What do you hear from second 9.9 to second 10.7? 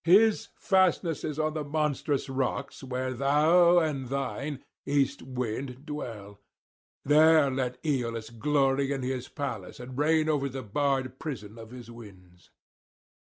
reign over the